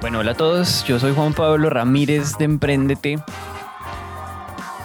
Bueno, 0.00 0.18
hola 0.18 0.32
a 0.32 0.34
todos, 0.34 0.84
yo 0.84 0.98
soy 0.98 1.14
Juan 1.14 1.32
Pablo 1.32 1.70
Ramírez 1.70 2.36
de 2.38 2.44
Emprendete 2.44 3.22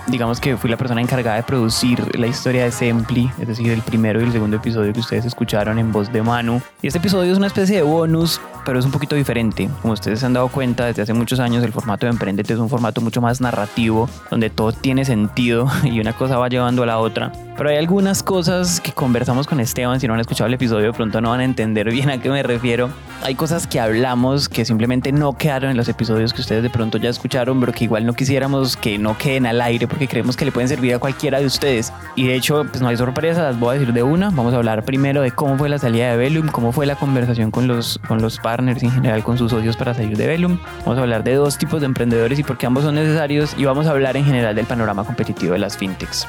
digamos 0.07 0.39
que 0.39 0.57
fui 0.57 0.69
la 0.69 0.77
persona 0.77 1.01
encargada 1.01 1.37
de 1.37 1.43
producir 1.43 2.17
la 2.17 2.27
historia 2.27 2.63
de 2.63 2.71
Sempli, 2.71 3.29
es 3.39 3.47
decir, 3.47 3.71
el 3.71 3.81
primero 3.81 4.19
y 4.21 4.23
el 4.23 4.31
segundo 4.31 4.57
episodio 4.57 4.93
que 4.93 4.99
ustedes 4.99 5.25
escucharon 5.25 5.77
en 5.79 5.91
voz 5.91 6.11
de 6.11 6.21
Manu. 6.21 6.61
Y 6.81 6.87
este 6.87 6.99
episodio 6.99 7.31
es 7.31 7.37
una 7.37 7.47
especie 7.47 7.77
de 7.77 7.84
bonus, 7.84 8.41
pero 8.65 8.79
es 8.79 8.85
un 8.85 8.91
poquito 8.91 9.15
diferente. 9.15 9.69
Como 9.81 9.93
ustedes 9.93 10.19
se 10.19 10.25
han 10.25 10.33
dado 10.33 10.47
cuenta, 10.47 10.85
desde 10.85 11.01
hace 11.01 11.13
muchos 11.13 11.39
años 11.39 11.63
el 11.63 11.73
formato 11.73 12.05
de 12.05 12.11
Emprendete 12.11 12.54
es 12.54 12.59
un 12.59 12.69
formato 12.69 13.01
mucho 13.01 13.21
más 13.21 13.41
narrativo, 13.41 14.09
donde 14.31 14.49
todo 14.49 14.71
tiene 14.71 15.05
sentido 15.05 15.69
y 15.83 15.99
una 15.99 16.13
cosa 16.13 16.38
va 16.38 16.47
llevando 16.47 16.83
a 16.83 16.85
la 16.85 16.99
otra. 16.99 17.31
Pero 17.57 17.71
hay 17.71 17.77
algunas 17.77 18.21
cosas 18.21 18.79
que 18.79 18.91
conversamos 18.91 19.47
con 19.47 19.59
Esteban, 19.59 19.99
si 19.99 20.07
no 20.07 20.13
han 20.13 20.19
escuchado 20.19 20.47
el 20.47 20.53
episodio 20.53 20.87
de 20.87 20.93
pronto 20.93 21.21
no 21.21 21.31
van 21.31 21.39
a 21.39 21.43
entender 21.43 21.89
bien 21.91 22.11
a 22.11 22.21
qué 22.21 22.29
me 22.29 22.43
refiero. 22.43 22.89
Hay 23.23 23.33
cosas 23.33 23.65
que 23.65 23.79
hablamos 23.79 24.48
que 24.48 24.63
simplemente 24.63 25.11
no 25.11 25.34
quedaron 25.34 25.71
en 25.71 25.77
los 25.77 25.89
episodios 25.89 26.34
que 26.34 26.41
ustedes 26.41 26.62
de 26.62 26.70
pronto 26.70 26.99
ya 26.99 27.09
escucharon, 27.09 27.59
pero 27.59 27.73
que 27.73 27.85
igual 27.85 28.05
no 28.05 28.13
quisiéramos 28.13 28.77
que 28.77 28.99
no 28.99 29.17
queden 29.17 29.48
al 29.48 29.59
aire 29.59 29.88
porque 29.88 30.07
creemos 30.07 30.38
que 30.38 30.45
le 30.45 30.51
pueden 30.51 30.70
servir 30.70 30.93
a 30.93 30.99
cualquiera 30.99 31.39
de 31.39 31.48
ustedes. 31.48 31.91
Y 32.15 32.27
de 32.27 32.35
hecho, 32.35 32.63
pues 32.70 32.79
no 32.81 32.89
hay 32.89 32.98
sorpresa, 32.98 33.41
las 33.41 33.59
voy 33.59 33.76
a 33.76 33.79
decir 33.79 33.91
de 33.91 34.03
una. 34.03 34.29
Vamos 34.29 34.53
a 34.53 34.57
hablar 34.57 34.85
primero 34.85 35.21
de 35.21 35.31
cómo 35.31 35.57
fue 35.57 35.67
la 35.67 35.79
salida 35.79 36.12
de 36.12 36.17
Velum, 36.17 36.49
cómo 36.49 36.71
fue 36.71 36.85
la 36.85 36.95
conversación 36.95 37.49
con 37.49 37.67
los, 37.67 37.99
con 38.07 38.21
los 38.21 38.37
partners 38.37 38.84
en 38.84 38.91
general, 38.91 39.23
con 39.23 39.39
sus 39.39 39.49
socios 39.49 39.76
para 39.76 39.95
salir 39.95 40.15
de 40.15 40.27
Velum. 40.27 40.59
Vamos 40.81 40.99
a 40.99 41.01
hablar 41.01 41.23
de 41.23 41.34
dos 41.34 41.57
tipos 41.57 41.79
de 41.79 41.87
emprendedores 41.87 42.37
y 42.37 42.43
por 42.43 42.59
qué 42.59 42.67
ambos 42.67 42.84
son 42.84 42.95
necesarios. 42.95 43.55
Y 43.57 43.65
vamos 43.65 43.87
a 43.87 43.91
hablar 43.91 44.15
en 44.15 44.26
general 44.26 44.55
del 44.55 44.67
panorama 44.67 45.03
competitivo 45.03 45.53
de 45.53 45.59
las 45.59 45.76
fintechs. 45.76 46.27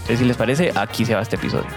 Entonces, 0.00 0.18
si 0.18 0.24
les 0.24 0.36
parece, 0.36 0.72
aquí 0.74 1.04
se 1.04 1.14
va 1.14 1.22
este 1.22 1.36
episodio. 1.36 1.68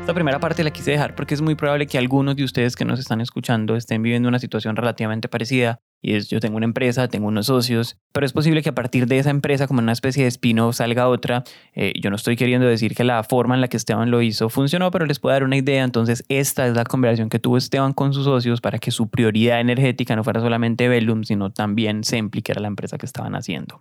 Esta 0.00 0.14
primera 0.14 0.40
parte 0.40 0.64
la 0.64 0.72
quise 0.72 0.90
dejar 0.90 1.14
porque 1.14 1.34
es 1.34 1.40
muy 1.40 1.54
probable 1.54 1.86
que 1.86 1.96
algunos 1.96 2.34
de 2.34 2.42
ustedes 2.42 2.74
que 2.74 2.84
nos 2.84 2.98
están 2.98 3.20
escuchando 3.20 3.76
estén 3.76 4.02
viviendo 4.02 4.28
una 4.28 4.40
situación 4.40 4.74
relativamente 4.74 5.28
parecida. 5.28 5.80
Y 6.02 6.14
es, 6.14 6.28
yo 6.28 6.40
tengo 6.40 6.56
una 6.56 6.64
empresa, 6.64 7.08
tengo 7.08 7.28
unos 7.28 7.46
socios, 7.46 7.98
pero 8.12 8.24
es 8.24 8.32
posible 8.32 8.62
que 8.62 8.70
a 8.70 8.74
partir 8.74 9.06
de 9.06 9.18
esa 9.18 9.30
empresa, 9.30 9.66
como 9.66 9.80
una 9.80 9.92
especie 9.92 10.22
de 10.22 10.28
spin-off, 10.28 10.76
salga 10.76 11.08
otra. 11.08 11.44
Eh, 11.74 11.92
yo 12.00 12.10
no 12.10 12.16
estoy 12.16 12.36
queriendo 12.36 12.66
decir 12.66 12.94
que 12.94 13.04
la 13.04 13.22
forma 13.22 13.54
en 13.54 13.60
la 13.60 13.68
que 13.68 13.76
Esteban 13.76 14.10
lo 14.10 14.22
hizo 14.22 14.48
funcionó, 14.48 14.90
pero 14.90 15.06
les 15.06 15.18
puedo 15.18 15.32
dar 15.32 15.44
una 15.44 15.56
idea. 15.56 15.84
Entonces, 15.84 16.24
esta 16.28 16.66
es 16.66 16.74
la 16.74 16.84
conversación 16.84 17.28
que 17.28 17.38
tuvo 17.38 17.56
Esteban 17.56 17.92
con 17.92 18.14
sus 18.14 18.24
socios 18.24 18.60
para 18.60 18.78
que 18.78 18.90
su 18.90 19.08
prioridad 19.08 19.60
energética 19.60 20.16
no 20.16 20.24
fuera 20.24 20.40
solamente 20.40 20.88
Velum, 20.88 21.24
sino 21.24 21.50
también 21.50 22.04
Sempli, 22.04 22.42
que 22.42 22.52
era 22.52 22.60
la 22.60 22.68
empresa 22.68 22.96
que 22.96 23.06
estaban 23.06 23.34
haciendo 23.34 23.80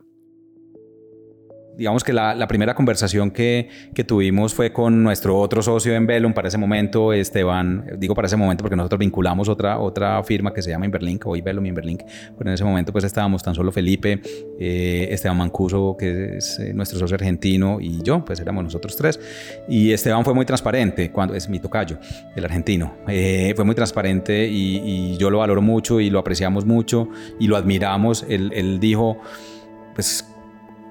digamos 1.79 2.03
que 2.03 2.11
la, 2.11 2.47
primera 2.47 2.75
conversación 2.75 3.31
que, 3.31 3.69
tuvimos 4.05 4.53
fue 4.53 4.73
con 4.73 5.01
nuestro 5.01 5.39
otro 5.39 5.61
socio 5.61 5.95
en 5.95 6.05
Velum 6.05 6.33
para 6.33 6.49
ese 6.49 6.57
momento, 6.57 7.13
Esteban, 7.13 7.85
digo 7.97 8.13
para 8.13 8.27
ese 8.27 8.35
momento 8.35 8.63
porque 8.63 8.75
nosotros 8.75 8.99
vinculamos 8.99 9.47
otra, 9.47 9.79
otra 9.79 10.21
firma 10.23 10.53
que 10.53 10.61
se 10.61 10.71
llama 10.71 10.85
Inverlink, 10.85 11.25
hoy 11.25 11.41
Velum 11.41 11.65
Inverlink, 11.65 12.01
pero 12.37 12.49
en 12.49 12.53
ese 12.53 12.65
momento 12.65 12.91
pues 12.91 13.05
estábamos 13.05 13.41
tan 13.43 13.55
solo 13.55 13.71
Felipe, 13.71 14.21
eh, 14.59 15.07
Esteban 15.09 15.37
Mancuso, 15.37 15.95
que 15.97 16.37
es 16.37 16.59
eh, 16.59 16.73
nuestro 16.73 16.99
socio 16.99 17.15
argentino, 17.15 17.79
y 17.79 18.01
yo, 18.03 18.25
pues 18.25 18.41
éramos 18.41 18.65
nosotros 18.65 18.97
tres. 18.97 19.19
Y 19.69 19.93
Esteban 19.93 20.25
fue 20.25 20.33
muy 20.33 20.45
transparente, 20.45 21.11
cuando 21.11 21.33
es 21.33 21.47
mi 21.47 21.59
tocayo, 21.59 21.97
el 22.35 22.43
argentino, 22.43 22.93
eh, 23.07 23.53
fue 23.55 23.63
muy 23.63 23.75
transparente 23.75 24.47
y, 24.47 25.17
yo 25.17 25.29
lo 25.29 25.39
valoro 25.39 25.61
mucho 25.61 25.99
y 25.99 26.09
lo 26.09 26.19
apreciamos 26.19 26.65
mucho 26.65 27.09
y 27.39 27.47
lo 27.47 27.55
admiramos. 27.55 28.25
Él, 28.29 28.51
él 28.53 28.79
dijo, 28.79 29.17
pues 29.95 30.28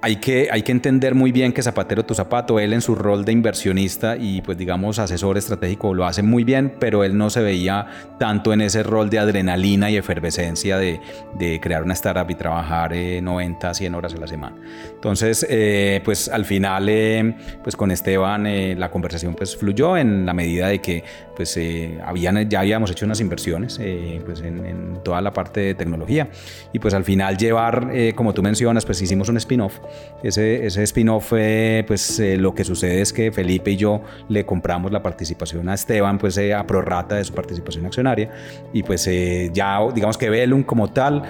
hay 0.01 0.17
que, 0.17 0.49
hay 0.51 0.63
que 0.63 0.73
entender 0.73 1.15
muy 1.15 1.33
bien 1.33 1.53
que 1.53 1.63
Zapatero 1.63 2.05
tu 2.05 2.15
zapato, 2.15 2.61
él 2.61 2.73
en 2.73 2.81
su 2.81 2.95
rol 2.95 3.25
de 3.25 3.33
inversionista 3.33 4.17
y 4.17 4.43
pues 4.43 4.57
digamos 4.57 4.99
asesor 4.99 5.37
estratégico 5.37 5.95
lo 5.95 6.05
hace 6.07 6.23
muy 6.23 6.45
bien, 6.45 6.75
pero 6.79 7.05
él 7.05 7.17
no 7.17 7.31
se 7.31 7.43
veía 7.43 7.87
tanto 8.19 8.53
en 8.53 8.61
ese 8.61 8.83
rol 8.83 9.11
de 9.11 9.19
adrenalina 9.19 9.91
y 9.91 9.97
efervescencia 9.97 10.79
de, 10.79 11.01
de 11.39 11.61
crear 11.61 11.83
una 11.83 11.95
startup 11.95 12.31
y 12.31 12.35
trabajar 12.35 12.95
90, 12.95 13.71
eh, 13.71 13.75
100 13.75 13.95
horas 13.95 14.15
a 14.15 14.19
la 14.19 14.27
semana. 14.27 14.57
Entonces, 14.95 15.47
eh, 15.49 16.01
pues 16.05 16.29
al 16.29 16.45
final, 16.45 16.89
eh, 16.89 17.35
pues 17.63 17.77
con 17.77 17.91
Esteban 17.91 18.39
la 18.79 18.91
conversación 18.91 19.35
pues 19.35 19.57
fluyó 19.57 19.97
en 19.97 20.25
la 20.27 20.35
medida 20.35 20.69
de 20.69 20.81
que 20.81 21.03
pues 21.37 21.59
habían, 22.05 22.49
ya 22.49 22.61
habíamos 22.61 22.91
hecho 22.91 23.05
unas 23.05 23.21
inversiones 23.21 23.81
pues 24.25 24.41
en, 24.41 24.65
en, 24.67 25.03
toda 25.05 25.21
la 25.21 25.33
parte 25.33 25.61
de 25.61 25.75
tecnología 25.75 26.29
y 26.73 26.79
pues 26.79 26.95
al 26.95 27.05
final 27.05 27.37
llevar, 27.37 27.91
como 28.15 28.35
tú 28.35 28.43
mencionas, 28.43 28.85
pues 28.85 29.01
hicimos 29.01 29.29
un 29.29 29.37
spin-off 29.37 29.79
ese, 30.23 30.67
ese 30.67 30.83
spin-off 30.83 31.31
pues 31.87 32.19
eh, 32.21 32.37
lo 32.37 32.55
que 32.55 32.65
sucede 32.65 33.01
es 33.01 33.13
que 33.13 33.31
Felipe 33.31 33.71
y 33.71 33.77
yo 33.77 34.03
le 34.29 34.45
compramos 34.45 34.93
la 34.93 35.03
participación 35.03 35.69
a 35.69 35.75
Esteban, 35.75 36.19
pues 36.19 36.37
eh, 36.39 36.55
a 36.55 36.67
prorrata 36.67 37.17
de 37.17 37.25
su 37.25 37.33
participación 37.33 37.87
accionaria. 37.87 38.31
Y 38.73 38.83
pues 38.83 39.07
eh, 39.07 39.51
ya, 39.53 39.79
digamos 39.95 40.19
que 40.19 40.31
Velum 40.31 40.63
como 40.63 40.89
tal 40.89 41.23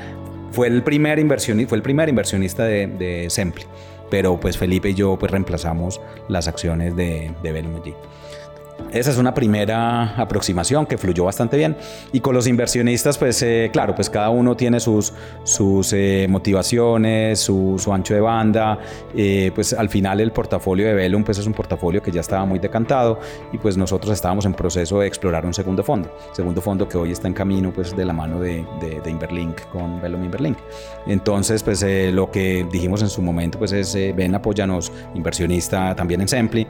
fue 0.52 0.68
el 0.68 0.82
primer 0.82 1.18
inversionista, 1.18 1.68
fue 1.68 1.76
el 1.76 1.82
primer 1.82 2.08
inversionista 2.08 2.64
de, 2.64 2.86
de 2.86 3.30
Sempli. 3.30 3.64
Pero 4.10 4.40
pues 4.40 4.56
Felipe 4.56 4.90
y 4.90 4.94
yo 4.94 5.18
pues 5.18 5.30
reemplazamos 5.30 6.00
las 6.28 6.48
acciones 6.48 6.96
de, 6.96 7.30
de 7.42 7.50
allí. 7.50 7.94
Esa 8.92 9.10
es 9.10 9.18
una 9.18 9.34
primera 9.34 10.14
aproximación 10.16 10.86
que 10.86 10.96
fluyó 10.96 11.24
bastante 11.24 11.56
bien. 11.56 11.76
Y 12.12 12.20
con 12.20 12.34
los 12.34 12.46
inversionistas, 12.46 13.18
pues 13.18 13.42
eh, 13.42 13.68
claro, 13.72 13.94
pues 13.94 14.08
cada 14.08 14.30
uno 14.30 14.56
tiene 14.56 14.80
sus, 14.80 15.12
sus 15.44 15.92
eh, 15.92 16.26
motivaciones, 16.28 17.38
su, 17.38 17.76
su, 17.78 17.92
ancho 17.92 18.14
de 18.14 18.20
banda. 18.20 18.78
Eh, 19.14 19.52
pues 19.54 19.74
al 19.74 19.90
final 19.90 20.20
el 20.20 20.32
portafolio 20.32 20.86
de 20.86 20.94
Velum 20.94 21.22
pues 21.22 21.38
es 21.38 21.46
un 21.46 21.52
portafolio 21.52 22.02
que 22.02 22.10
ya 22.10 22.20
estaba 22.20 22.46
muy 22.46 22.58
decantado 22.58 23.20
y 23.52 23.58
pues 23.58 23.76
nosotros 23.76 24.12
estábamos 24.12 24.46
en 24.46 24.54
proceso 24.54 25.00
de 25.00 25.06
explorar 25.06 25.44
un 25.44 25.52
segundo 25.52 25.84
fondo. 25.84 26.10
Segundo 26.32 26.62
fondo 26.62 26.88
que 26.88 26.96
hoy 26.96 27.12
está 27.12 27.28
en 27.28 27.34
camino 27.34 27.72
pues 27.72 27.94
de 27.94 28.04
la 28.04 28.14
mano 28.14 28.40
de, 28.40 28.64
de, 28.80 29.00
de 29.02 29.10
Inverlink 29.10 29.60
con 29.70 30.00
Velum 30.00 30.24
Inverlink. 30.24 30.56
Entonces 31.06 31.62
pues 31.62 31.84
lo 32.12 32.30
que 32.30 32.66
dijimos 32.72 33.02
en 33.02 33.10
su 33.10 33.20
momento 33.20 33.58
pues 33.58 33.72
es 33.72 33.94
ven 34.14 34.34
apóyanos 34.34 34.92
inversionista 35.14 35.94
también 35.94 36.22
en 36.22 36.28
Sempli 36.28 36.66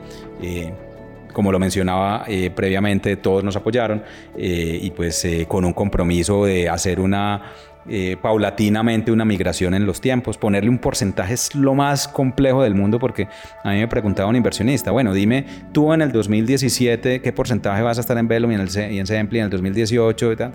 como 1.39 1.53
lo 1.53 1.59
mencionaba 1.59 2.25
eh, 2.27 2.49
previamente, 2.53 3.15
todos 3.15 3.45
nos 3.45 3.55
apoyaron 3.55 4.03
eh, 4.37 4.77
y 4.81 4.91
pues 4.91 5.23
eh, 5.23 5.45
con 5.47 5.63
un 5.63 5.71
compromiso 5.71 6.43
de 6.43 6.67
hacer 6.67 6.99
una 6.99 7.53
paulatinamente 8.21 9.09
una 9.09 9.23
migración 9.23 9.73
en 9.73 9.85
los 9.85 10.01
tiempos. 10.01 10.37
Ponerle 10.37 10.69
un 10.69 10.79
porcentaje 10.79 11.33
es 11.33 11.55
lo 11.55 11.75
más 11.75 12.09
complejo 12.09 12.61
del 12.61 12.75
mundo 12.75 12.99
porque 12.99 13.29
a 13.63 13.71
mí 13.71 13.79
me 13.79 13.87
preguntaba 13.87 14.27
un 14.27 14.35
inversionista, 14.35 14.91
bueno, 14.91 15.13
dime 15.13 15.45
tú 15.71 15.93
en 15.93 16.01
el 16.01 16.11
2017 16.11 17.21
qué 17.21 17.31
porcentaje 17.31 17.81
vas 17.81 17.97
a 17.97 18.01
estar 18.01 18.17
en 18.17 18.27
Velum 18.27 18.51
y 18.51 18.55
en, 18.55 18.61
el, 18.61 18.91
y 18.91 18.99
en 18.99 19.07
Sempli 19.07 19.39
en 19.39 19.45
el 19.45 19.49
2018 19.49 20.33
y 20.33 20.35
tal. 20.35 20.51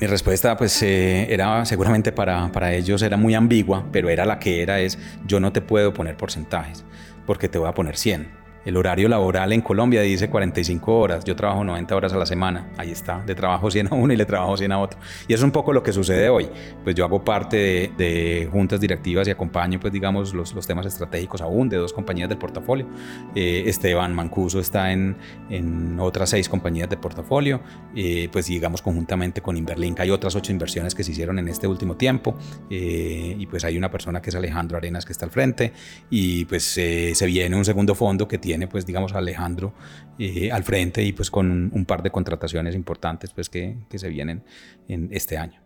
Mi 0.00 0.08
respuesta 0.08 0.56
pues 0.56 0.82
era 0.82 1.64
seguramente 1.64 2.10
para, 2.10 2.50
para 2.50 2.74
ellos 2.74 3.00
era 3.00 3.16
muy 3.16 3.34
ambigua, 3.34 3.86
pero 3.92 4.08
era 4.10 4.26
la 4.26 4.40
que 4.40 4.60
era 4.60 4.80
es 4.80 4.98
yo 5.24 5.38
no 5.38 5.52
te 5.52 5.60
puedo 5.60 5.94
poner 5.94 6.16
porcentajes 6.16 6.84
porque 7.26 7.48
te 7.48 7.58
voy 7.58 7.68
a 7.68 7.72
poner 7.72 7.96
100 7.96 8.35
el 8.66 8.76
horario 8.76 9.08
laboral 9.08 9.52
en 9.52 9.60
Colombia 9.60 10.02
dice 10.02 10.28
45 10.28 10.98
horas, 10.98 11.24
yo 11.24 11.36
trabajo 11.36 11.62
90 11.62 11.94
horas 11.94 12.12
a 12.12 12.16
la 12.16 12.26
semana, 12.26 12.68
ahí 12.76 12.90
está, 12.90 13.22
de 13.24 13.36
trabajo 13.36 13.70
100 13.70 13.92
a 13.92 13.94
uno 13.94 14.12
y 14.12 14.16
le 14.16 14.26
trabajo 14.26 14.56
100 14.56 14.72
a 14.72 14.80
otro. 14.80 14.98
Y 15.28 15.34
eso 15.34 15.42
es 15.42 15.44
un 15.44 15.52
poco 15.52 15.72
lo 15.72 15.84
que 15.84 15.92
sucede 15.92 16.28
hoy, 16.28 16.48
pues 16.82 16.96
yo 16.96 17.04
hago 17.04 17.24
parte 17.24 17.92
de, 17.96 18.48
juntas 18.50 18.80
directivas 18.80 19.28
y 19.28 19.30
acompaño 19.30 19.78
pues 19.78 19.92
digamos 19.92 20.34
los, 20.34 20.52
los, 20.52 20.66
temas 20.66 20.84
estratégicos 20.84 21.40
aún 21.40 21.68
de 21.68 21.76
dos 21.76 21.92
compañías 21.92 22.28
del 22.28 22.38
portafolio. 22.38 22.88
Eh, 23.36 23.62
Esteban 23.66 24.12
Mancuso 24.12 24.58
está 24.58 24.90
en, 24.90 25.16
en, 25.48 26.00
otras 26.00 26.30
seis 26.30 26.48
compañías 26.48 26.88
del 26.88 26.98
portafolio, 26.98 27.60
eh, 27.94 28.28
pues 28.32 28.46
digamos 28.46 28.82
conjuntamente 28.82 29.40
con 29.42 29.56
Inverlink 29.56 30.00
hay 30.00 30.10
otras 30.10 30.34
ocho 30.34 30.50
inversiones 30.50 30.92
que 30.92 31.04
se 31.04 31.12
hicieron 31.12 31.38
en 31.38 31.46
este 31.46 31.68
último 31.68 31.96
tiempo 31.96 32.36
eh, 32.68 33.36
y 33.38 33.46
pues 33.46 33.62
hay 33.64 33.78
una 33.78 33.92
persona 33.92 34.20
que 34.20 34.30
es 34.30 34.36
Alejandro 34.36 34.76
Arenas 34.76 35.04
que 35.04 35.12
está 35.12 35.24
al 35.24 35.30
frente 35.30 35.72
y 36.10 36.46
pues 36.46 36.64
se 36.64 37.26
viene 37.26 37.54
un 37.54 37.64
segundo 37.64 37.94
fondo 37.94 38.26
que 38.26 38.38
tiene 38.38 38.55
pues 38.66 38.86
digamos 38.86 39.12
Alejandro 39.12 39.74
eh, 40.18 40.50
al 40.50 40.64
frente 40.64 41.02
y 41.02 41.12
pues 41.12 41.30
con 41.30 41.70
un 41.74 41.84
par 41.84 42.02
de 42.02 42.10
contrataciones 42.10 42.74
importantes 42.74 43.32
pues 43.32 43.50
que, 43.50 43.76
que 43.90 43.98
se 43.98 44.08
vienen 44.08 44.42
en 44.88 45.08
este 45.12 45.36
año. 45.36 45.60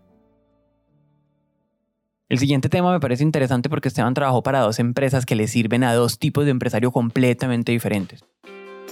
El 2.29 2.39
siguiente 2.39 2.69
tema 2.69 2.93
me 2.93 3.01
parece 3.01 3.25
interesante 3.25 3.69
porque 3.69 3.89
Esteban 3.89 4.15
trabajó 4.15 4.43
para 4.43 4.61
dos 4.61 4.79
empresas 4.79 5.27
que 5.27 5.35
le 5.35 5.49
sirven 5.49 5.83
a 5.83 5.95
dos 5.95 6.19
tipos 6.19 6.45
de 6.45 6.53
empresario 6.53 6.93
completamente 6.93 7.73
diferentes. 7.73 8.25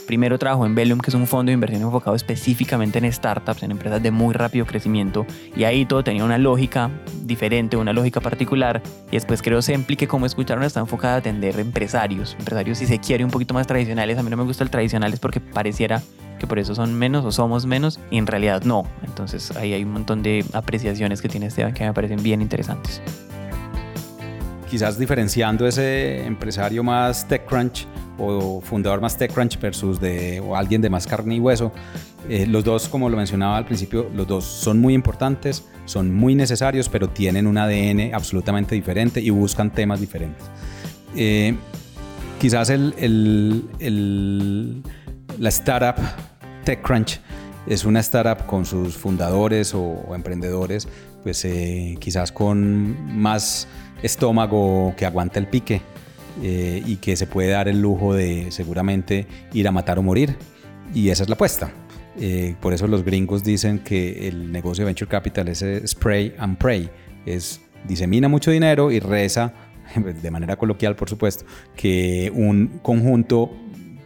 Primero 0.09 0.39
trabajó 0.39 0.65
en 0.65 0.75
Velum, 0.75 1.01
que 1.01 1.11
es 1.11 1.15
un 1.15 1.27
fondo 1.27 1.51
de 1.51 1.53
inversión 1.53 1.83
enfocado 1.83 2.17
específicamente 2.17 2.99
en 2.99 3.13
startups, 3.13 3.63
en 3.63 3.73
empresas 3.73 4.03
de 4.03 4.11
muy 4.11 4.33
rápido 4.33 4.65
crecimiento, 4.65 5.27
y 5.55 5.65
ahí 5.65 5.85
todo 5.85 6.03
tenía 6.03 6.25
una 6.25 6.39
lógica 6.39 6.91
diferente, 7.25 7.77
una 7.77 7.93
lógica 7.93 8.19
particular. 8.23 8.81
Y 9.09 9.17
después 9.17 9.43
creo 9.43 9.61
Sempli, 9.61 9.97
que 9.97 10.09
como 10.09 10.25
escucharon, 10.25 10.65
está 10.65 10.81
enfocada 10.81 11.17
a 11.17 11.19
atender 11.19 11.61
empresarios, 11.61 12.37
empresarios 12.39 12.79
si 12.79 12.87
se 12.87 12.99
quiere 12.99 13.23
un 13.23 13.31
poquito 13.31 13.53
más 13.53 13.67
tradicionales. 13.67 14.17
A 14.17 14.23
mí 14.23 14.31
no 14.31 14.39
me 14.39 14.45
gusta 14.45 14.65
el 14.65 14.71
tradicionales 14.71 15.21
porque 15.21 15.41
pareciera 15.41 16.01
que 16.39 16.47
por 16.47 16.59
eso 16.59 16.75
son 16.75 16.95
menos 16.95 17.27
o 17.27 17.31
somos 17.31 17.67
menos, 17.67 18.01
y 18.11 18.17
en 18.17 18.27
realidad 18.27 18.63
no. 18.63 18.85
Entonces 19.07 19.55
ahí 19.59 19.75
hay 19.75 19.85
un 19.85 19.93
montón 19.93 20.23
de 20.23 20.43
apreciaciones 20.55 21.21
que 21.21 21.29
tiene 21.29 21.49
Esteban 21.49 21.75
que 21.75 21.85
me 21.85 21.93
parecen 21.93 22.23
bien 22.23 22.41
interesantes. 22.41 23.03
quizás 24.71 24.99
diferenciando 24.99 25.67
ese 25.67 26.27
empresario 26.27 26.85
más 26.85 27.27
TechCrunch 27.27 27.87
o 28.19 28.61
fundador 28.61 29.01
más 29.01 29.17
TechCrunch 29.17 29.59
versus 29.61 30.01
de 30.01 30.41
o 30.41 30.57
alguien 30.57 30.81
de 30.81 30.91
más 30.91 31.07
carne 31.07 31.37
y 31.37 31.41
hueso, 31.41 31.73
eh, 32.29 32.47
los 32.47 32.65
dos, 32.65 32.89
como 32.89 33.09
lo 33.09 33.17
mencionaba 33.17 33.57
al 33.57 33.65
principio, 33.65 34.11
los 34.15 34.27
dos 34.27 34.45
son 34.45 34.81
muy 34.81 34.95
importantes, 34.95 35.65
son 35.85 36.13
muy 36.15 36.35
necesarios, 36.35 36.89
pero 36.89 37.09
tienen 37.09 37.47
un 37.47 37.57
ADN 37.57 38.15
absolutamente 38.15 38.75
diferente 38.75 39.21
y 39.21 39.31
buscan 39.31 39.73
temas 39.73 40.01
diferentes. 40.01 40.45
Eh, 41.17 41.55
quizás 42.39 42.71
el, 42.71 42.95
el, 42.99 44.83
la 45.39 45.49
startup 45.49 45.97
TechCrunch 46.65 47.21
es 47.67 47.85
una 47.85 48.01
startup 48.01 48.47
con 48.47 48.65
sus 48.67 48.97
fundadores 48.97 49.75
o, 49.75 50.15
emprendedores, 50.15 50.89
pues 51.23 51.45
eh, 51.45 51.97
quizás 52.01 52.33
con 52.33 53.19
más 53.19 53.69
estómago 54.03 54.95
que 54.97 55.07
aguanta 55.07 55.39
el 55.39 55.49
pique 55.49 55.83
eh, 56.43 56.83
y 56.87 56.97
que 56.97 57.17
se 57.17 57.27
puede 57.27 57.51
dar 57.51 57.69
el 57.69 57.81
lujo 57.81 58.15
de 58.15 58.51
seguramente 58.51 59.27
ir 59.53 59.67
a 59.69 59.73
matar 59.73 59.99
o 59.99 60.03
morir. 60.03 60.37
Y 60.95 61.11
esa 61.11 61.23
es 61.23 61.29
la 61.29 61.35
apuesta. 61.35 61.71
Eh, 62.21 62.57
por 62.61 62.73
eso 62.73 62.87
los 62.87 63.05
gringos 63.05 63.45
dicen 63.45 63.79
que 63.79 64.29
el 64.29 64.51
negocio 64.51 64.83
de 64.83 64.87
Venture 64.87 65.09
Capital 65.09 65.49
es 65.49 65.65
spray 65.87 66.35
and 66.39 66.59
pray. 66.59 66.91
Es 67.27 67.61
disemina 67.87 68.29
mucho 68.29 68.51
dinero 68.51 68.91
y 68.91 69.01
reza, 69.01 69.53
de 70.23 70.31
manera 70.31 70.57
coloquial 70.57 70.97
por 70.97 71.09
supuesto, 71.09 71.45
que 71.77 72.33
un 72.35 72.81
conjunto 72.83 73.51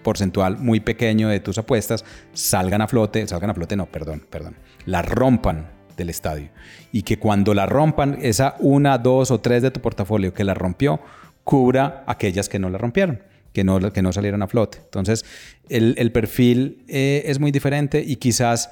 porcentual 0.02 0.58
muy 0.58 0.81
pequeño 0.81 1.29
de 1.29 1.40
tus 1.40 1.58
apuestas 1.58 2.05
salgan 2.32 2.82
a 2.82 2.88
flote, 2.88 3.26
salgan 3.26 3.50
a 3.50 3.55
flote, 3.55 3.76
no, 3.76 3.87
perdón, 3.87 4.23
perdón, 4.29 4.56
la 4.84 5.02
rompan 5.02 5.70
del 5.96 6.11
estadio. 6.11 6.49
Y 6.90 7.02
que 7.02 7.19
cuando 7.19 7.55
la 7.55 7.67
rompan, 7.67 8.19
esa 8.20 8.56
una, 8.58 8.99
dos 8.99 9.31
o 9.31 9.40
tres 9.40 9.62
de 9.62 9.70
tu 9.70 9.81
portafolio 9.81 10.34
que 10.34 10.44
la 10.44 10.55
rompió, 10.55 11.00
cubra 11.44 12.04
aquellas 12.06 12.48
que 12.48 12.58
no 12.58 12.70
la 12.70 12.78
rompieron, 12.78 13.22
que 13.52 13.64
no, 13.64 13.92
que 13.92 14.02
no 14.02 14.12
salieron 14.12 14.42
a 14.42 14.48
flote. 14.48 14.78
Entonces, 14.78 15.24
el, 15.68 16.12
perfil 16.12 16.84
eh, 16.88 17.22
es 17.26 17.38
muy 17.38 17.50
diferente 17.50 18.02
y 18.06 18.16
quizás 18.16 18.70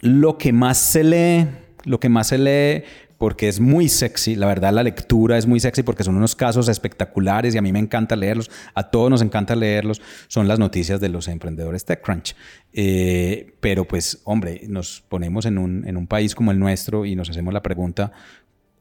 lo 0.00 0.38
que 0.38 0.52
más 0.52 0.78
se 0.78 1.04
lee, 1.04 1.46
lo 1.84 2.00
que 2.00 2.08
más 2.08 2.28
se 2.28 2.38
lee 2.38 2.84
porque 3.18 3.48
es 3.48 3.60
muy 3.60 3.88
sexy, 3.88 4.36
la 4.36 4.46
verdad 4.46 4.72
la 4.72 4.82
lectura 4.82 5.38
es 5.38 5.46
muy 5.46 5.60
sexy 5.60 5.82
porque 5.82 6.04
son 6.04 6.16
unos 6.16 6.34
casos 6.34 6.68
espectaculares 6.68 7.54
y 7.54 7.58
a 7.58 7.62
mí 7.62 7.72
me 7.72 7.78
encanta 7.78 8.16
leerlos, 8.16 8.50
a 8.74 8.90
todos 8.90 9.08
nos 9.08 9.22
encanta 9.22 9.56
leerlos, 9.56 10.02
son 10.28 10.48
las 10.48 10.58
noticias 10.58 11.00
de 11.00 11.08
los 11.08 11.28
emprendedores 11.28 11.84
TechCrunch. 11.84 12.34
Eh, 12.72 13.54
pero 13.60 13.86
pues 13.86 14.20
hombre, 14.24 14.62
nos 14.68 15.00
ponemos 15.08 15.46
en 15.46 15.58
un, 15.58 15.86
en 15.86 15.96
un 15.96 16.06
país 16.06 16.34
como 16.34 16.50
el 16.50 16.58
nuestro 16.58 17.06
y 17.06 17.14
nos 17.14 17.30
hacemos 17.30 17.54
la 17.54 17.62
pregunta, 17.62 18.12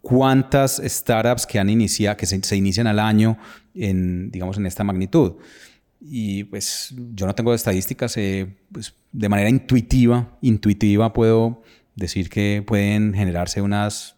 ¿cuántas 0.04 0.82
startups 0.84 1.48
que 1.48 1.58
han 1.58 1.70
iniciado, 1.70 2.18
que 2.18 2.26
se, 2.26 2.56
inician 2.58 2.88
al 2.88 3.00
año 3.00 3.38
en, 3.74 4.30
digamos, 4.30 4.58
en 4.58 4.66
esta 4.66 4.84
magnitud? 4.84 5.38
Y 6.02 6.44
pues 6.44 6.94
yo 7.16 7.26
no 7.26 7.34
tengo 7.34 7.54
estadísticas, 7.54 8.18
eh, 8.18 8.54
pues, 8.72 8.94
de 9.14 9.30
manera 9.30 9.50
intuitiva, 9.50 10.38
intuitiva 10.42 11.14
puedo 11.14 11.64
decir 11.96 12.30
que 12.30 12.62
pueden 12.68 13.14
generarse 13.14 13.62
unas 13.62 14.18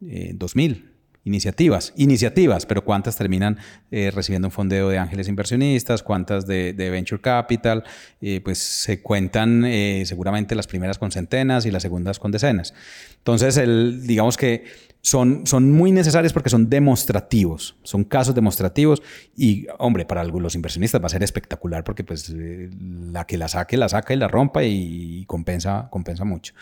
2.000 0.00 0.72
eh, 0.72 0.84
iniciativas, 1.26 1.92
iniciativas, 1.96 2.64
pero 2.64 2.84
cuántas 2.84 3.16
terminan 3.16 3.58
eh, 3.90 4.10
recibiendo 4.10 4.48
un 4.48 4.52
fondeo 4.52 4.88
de 4.88 4.96
ángeles 4.96 5.28
inversionistas, 5.28 6.02
cuántas 6.02 6.46
de, 6.46 6.72
venture 6.72 7.20
capital, 7.20 7.84
eh, 8.22 8.40
pues 8.42 8.58
se 8.58 9.02
cuentan 9.02 9.64
seguramente 10.04 10.54
las 10.54 10.66
primeras 10.66 10.98
con 10.98 11.10
centenas 11.10 11.66
y 11.66 11.70
las 11.70 11.82
segundas 11.82 12.18
con 12.18 12.30
decenas. 12.30 12.72
Entonces, 13.18 13.56
el, 13.58 14.06
digamos 14.06 14.36
que 14.36 14.64
son, 15.00 15.46
son 15.46 15.70
muy 15.72 15.92
necesarios 15.92 16.32
porque 16.32 16.48
son 16.48 16.70
demostrativos, 16.70 17.76
son 17.82 18.04
casos 18.04 18.34
demostrativos 18.34 19.02
y, 19.36 19.66
hombre, 19.78 20.04
para 20.04 20.24
los 20.24 20.54
inversionistas 20.54 21.02
va 21.02 21.06
a 21.06 21.10
ser 21.10 21.22
espectacular 21.22 21.84
porque 21.84 22.02
pues 22.02 22.32
la 22.32 23.26
que 23.26 23.36
la 23.36 23.48
saque, 23.48 23.76
la 23.76 23.88
saca 23.88 24.14
y 24.14 24.16
la 24.16 24.28
rompa 24.28 24.64
y, 24.64 25.20
y 25.20 25.24
compensa, 25.26 25.88
compensa 25.90 26.24
mucho. 26.24 26.54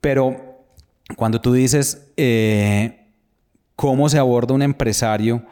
Pero 0.00 0.54
cuando 1.16 1.40
tú 1.40 1.52
dices 1.52 2.12
eh, 2.16 3.03
cómo 3.76 4.08
se 4.08 4.18
aborda 4.18 4.54
un 4.54 4.62
empresario 4.62 5.44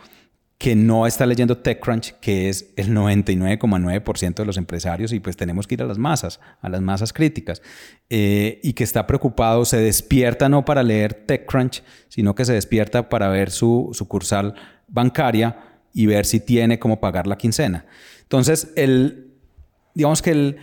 que 0.62 0.76
no 0.76 1.08
está 1.08 1.26
leyendo 1.26 1.58
TechCrunch, 1.58 2.12
que 2.20 2.48
es 2.48 2.72
el 2.76 2.90
99,9% 2.94 4.34
de 4.34 4.44
los 4.44 4.56
empresarios, 4.56 5.12
y 5.12 5.18
pues 5.18 5.36
tenemos 5.36 5.66
que 5.66 5.74
ir 5.74 5.82
a 5.82 5.86
las 5.86 5.98
masas, 5.98 6.38
a 6.60 6.68
las 6.68 6.80
masas 6.80 7.12
críticas, 7.12 7.62
eh, 8.08 8.60
y 8.62 8.72
que 8.74 8.84
está 8.84 9.04
preocupado, 9.08 9.64
se 9.64 9.78
despierta 9.78 10.48
no 10.48 10.64
para 10.64 10.84
leer 10.84 11.14
TechCrunch, 11.14 11.82
sino 12.08 12.36
que 12.36 12.44
se 12.44 12.52
despierta 12.52 13.08
para 13.08 13.28
ver 13.28 13.50
su 13.50 13.90
sucursal 13.92 14.54
bancaria 14.86 15.56
y 15.92 16.06
ver 16.06 16.26
si 16.26 16.38
tiene 16.38 16.78
cómo 16.78 17.00
pagar 17.00 17.26
la 17.26 17.36
quincena. 17.36 17.84
Entonces, 18.20 18.72
el, 18.76 19.32
digamos 19.94 20.22
que 20.22 20.30
el, 20.30 20.58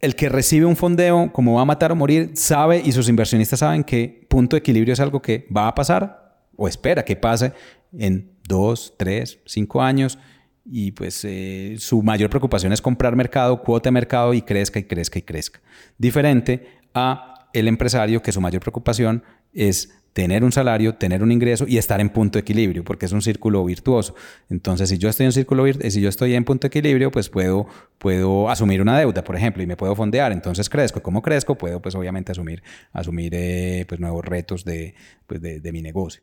el 0.00 0.16
que 0.16 0.28
recibe 0.28 0.66
un 0.66 0.76
fondeo, 0.76 1.32
como 1.32 1.54
va 1.54 1.62
a 1.62 1.64
matar 1.64 1.92
o 1.92 1.96
morir, 1.96 2.32
sabe 2.34 2.82
y 2.84 2.92
sus 2.92 3.08
inversionistas 3.08 3.60
saben 3.60 3.84
que 3.84 4.26
punto 4.28 4.54
de 4.54 4.58
equilibrio 4.58 4.92
es 4.92 5.00
algo 5.00 5.22
que 5.22 5.46
va 5.50 5.66
a 5.66 5.74
pasar 5.74 6.23
o 6.56 6.68
espera 6.68 7.04
que 7.04 7.16
pase 7.16 7.52
en 7.96 8.32
dos, 8.46 8.94
tres, 8.96 9.38
cinco 9.44 9.82
años 9.82 10.18
y 10.64 10.92
pues 10.92 11.24
eh, 11.24 11.76
su 11.78 12.02
mayor 12.02 12.30
preocupación 12.30 12.72
es 12.72 12.80
comprar 12.80 13.16
mercado, 13.16 13.62
cuota 13.62 13.88
de 13.88 13.92
mercado 13.92 14.32
y 14.34 14.42
crezca 14.42 14.78
y 14.78 14.84
crezca 14.84 15.18
y 15.18 15.22
crezca. 15.22 15.60
Diferente 15.98 16.66
a 16.94 17.48
el 17.52 17.68
empresario 17.68 18.22
que 18.22 18.32
su 18.32 18.40
mayor 18.40 18.60
preocupación 18.60 19.22
es 19.52 19.94
tener 20.14 20.44
un 20.44 20.52
salario, 20.52 20.94
tener 20.94 21.22
un 21.22 21.32
ingreso 21.32 21.66
y 21.68 21.76
estar 21.76 22.00
en 22.00 22.08
punto 22.08 22.38
de 22.38 22.40
equilibrio, 22.40 22.84
porque 22.84 23.06
es 23.06 23.12
un 23.12 23.20
círculo 23.20 23.64
virtuoso. 23.64 24.14
Entonces, 24.48 24.88
si 24.88 24.96
yo 24.96 25.08
estoy 25.08 25.26
en 25.26 25.32
círculo 25.32 25.64
si 25.90 26.00
yo 26.00 26.08
estoy 26.08 26.34
en 26.34 26.44
punto 26.44 26.62
de 26.62 26.68
equilibrio, 26.68 27.10
pues 27.10 27.28
puedo, 27.28 27.66
puedo 27.98 28.48
asumir 28.48 28.80
una 28.80 28.98
deuda, 28.98 29.24
por 29.24 29.36
ejemplo, 29.36 29.62
y 29.62 29.66
me 29.66 29.76
puedo 29.76 29.94
fondear. 29.94 30.30
Entonces 30.32 30.70
crezco. 30.70 31.02
¿Cómo 31.02 31.20
crezco? 31.20 31.56
Puedo, 31.56 31.82
pues, 31.82 31.96
obviamente, 31.96 32.30
asumir, 32.30 32.62
asumir 32.92 33.34
eh, 33.34 33.84
pues, 33.88 34.00
nuevos 34.00 34.24
retos 34.24 34.64
de, 34.64 34.94
pues, 35.26 35.42
de, 35.42 35.60
de 35.60 35.72
mi 35.72 35.82
negocio. 35.82 36.22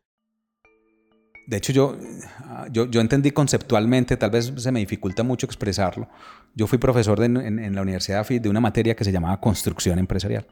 De 1.48 1.58
hecho, 1.58 1.74
yo, 1.74 1.98
yo, 2.72 2.90
yo, 2.90 3.02
entendí 3.02 3.32
conceptualmente, 3.32 4.16
tal 4.16 4.32
vez 4.32 4.54
se 4.56 4.72
me 4.72 4.80
dificulta 4.80 5.24
mucho 5.24 5.46
expresarlo. 5.46 6.08
Yo 6.56 6.68
fui 6.68 6.78
profesor 6.78 7.22
en, 7.24 7.76
la 7.76 7.82
Universidad 7.82 8.18
de 8.18 8.22
AFID 8.22 8.42
de 8.42 8.50
una 8.50 8.60
materia 8.60 8.96
que 8.96 9.04
se 9.04 9.12
llamaba 9.12 9.40
construcción 9.40 10.00
empresarial. 10.00 10.48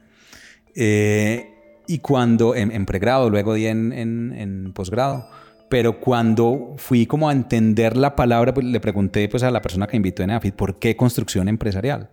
Eh, 0.75 1.83
y 1.87 1.99
cuando, 1.99 2.55
en, 2.55 2.85
pregrado, 2.85 3.29
luego 3.29 3.53
di 3.53 3.67
en, 3.67 3.91
en, 3.93 4.73
posgrado, 4.73 5.27
pero 5.69 5.99
cuando 5.99 6.75
fui 6.77 7.05
como 7.05 7.29
a 7.29 7.31
entender 7.31 7.95
la 7.95 8.15
palabra, 8.15 8.53
pues 8.53 8.65
le 8.65 8.79
pregunté 8.79 9.27
pues 9.29 9.43
a 9.43 9.51
la 9.51 9.61
persona 9.61 9.87
que 9.87 9.97
invitó 9.97 10.23
en 10.23 10.31
AFIT, 10.31 10.55
¿por 10.55 10.79
qué 10.79 10.95
construcción 10.95 11.47
empresarial? 11.47 12.09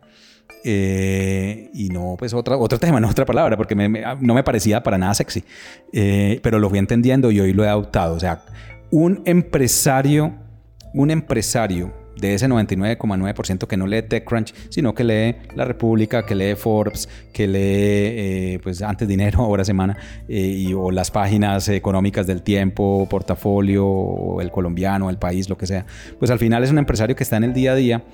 Eh, 0.65 1.71
y 1.75 1.91
no, 1.91 2.17
pues 2.19 2.35
otra, 2.35 2.57
otro 2.57 2.79
tema, 2.79 2.99
no 3.01 3.09
otra 3.09 3.25
palabra, 3.25 3.57
porque 3.57 3.75
no 3.75 4.35
me 4.35 4.43
parecía 4.43 4.83
para 4.83 4.99
nada 4.99 5.15
sexy. 5.15 5.45
Eh, 5.93 6.41
pero 6.43 6.59
lo 6.59 6.69
fui 6.69 6.79
entendiendo 6.79 7.31
y 7.31 7.41
hoy 7.41 7.53
lo 7.53 7.65
he 7.65 7.69
adoptado. 7.69 8.15
O 8.15 8.21
sea, 8.21 8.43
un 8.91 9.23
empresario, 9.25 10.35
un 10.93 11.11
empresario 11.11 11.93
de 12.17 12.35
ese 12.35 12.49
99,9% 12.49 13.67
que 13.67 13.77
no 13.77 13.87
lee 13.87 14.03
TechCrunch, 14.03 14.55
sino 14.71 14.95
que 14.95 15.05
lee 15.05 15.37
La 15.55 15.65
República, 15.65 16.25
que 16.25 16.35
lee 16.35 16.55
Forbes, 16.55 17.09
que 17.33 17.47
lee 17.47 17.61
eh, 17.61 18.61
pues 18.63 18.83
antes 18.83 19.07
dinero, 19.07 19.41
ahora 19.43 19.65
semana, 19.65 19.97
eh, 20.29 20.41
y, 20.41 20.73
o 20.73 20.91
las 20.91 21.11
páginas 21.11 21.69
económicas 21.69 22.27
del 22.27 22.43
tiempo, 22.43 23.07
portafolio, 23.09 23.87
o 23.87 24.41
el 24.41 24.51
colombiano, 24.51 25.11
el 25.11 25.19
país, 25.19 25.49
lo 25.49 25.57
que 25.57 25.67
sea. 25.67 25.87
Pues 26.19 26.31
al 26.31 26.39
final 26.39 26.65
es 26.65 26.71
un 26.71 26.79
empresario 26.79 27.15
que 27.15 27.23
está 27.23 27.37
en 27.37 27.45
el 27.45 27.53
día 27.53 27.73
a 27.73 27.75
día 27.75 28.05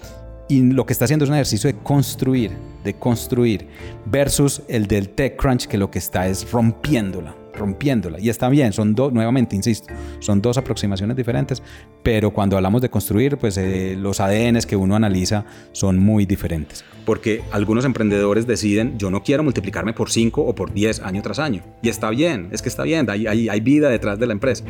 y 0.49 0.63
lo 0.63 0.87
que 0.87 0.93
está 0.93 1.05
haciendo 1.05 1.25
es 1.25 1.31
un 1.31 1.37
ejercicio 1.37 1.73
de 1.73 1.79
construir, 1.79 2.53
de 2.85 2.95
construir, 2.95 3.69
versus 4.07 4.63
el 4.69 4.87
del 4.87 5.11
TechCrunch 5.11 5.67
que 5.67 5.79
lo 5.79 5.91
que 5.91 5.99
está 5.99 6.27
es 6.27 6.51
rompiéndola 6.51 7.42
rompiéndola. 7.55 8.19
Y 8.21 8.29
está 8.29 8.49
bien, 8.49 8.73
son 8.73 8.95
dos, 8.95 9.13
nuevamente, 9.13 9.57
insisto, 9.57 9.93
son 10.21 10.41
dos 10.41 10.59
aproximaciones 10.59 11.17
diferentes, 11.17 11.63
pero 12.03 12.33
cuando 12.33 12.57
hablamos 12.57 12.83
de 12.83 12.91
construir, 12.91 13.37
pues 13.37 13.57
eh, 13.57 13.97
los 13.99 14.21
ADNs 14.21 14.67
que 14.67 14.77
uno 14.77 14.97
analiza 14.97 15.45
son 15.73 15.99
muy 15.99 16.27
diferentes. 16.27 16.85
Porque 17.05 17.43
algunos 17.51 17.85
emprendedores 17.85 18.47
deciden, 18.47 18.99
yo 18.99 19.11
no 19.11 19.23
quiero 19.23 19.43
multiplicarme 19.43 19.93
por 19.93 20.11
5 20.11 20.43
o 20.43 20.55
por 20.55 20.73
10 20.73 21.01
año 21.01 21.23
tras 21.23 21.39
año. 21.39 21.63
Y 21.83 21.89
está 21.89 22.11
bien, 22.11 22.49
es 22.53 22.63
que 22.63 22.69
está 22.69 22.85
bien, 22.85 23.09
hay, 23.11 23.27
hay, 23.27 23.61
vida 23.61 23.89
detrás 23.91 24.19
de 24.19 24.27
la 24.27 24.33
empresa. 24.33 24.65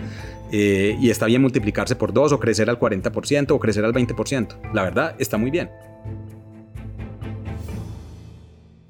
Eh, 0.51 0.97
y 1.01 1.11
está 1.11 1.27
bien 1.27 1.43
multiplicarse 1.43 1.97
por 1.97 2.13
2 2.13 2.33
o 2.33 2.41
crecer 2.41 2.69
al 2.71 2.79
40% 2.79 3.51
o 3.51 3.59
crecer 3.59 3.85
al 3.85 3.93
20%. 3.93 4.73
La 4.73 4.83
verdad, 4.83 5.15
está 5.19 5.37
muy 5.37 5.51
bien. 5.51 5.71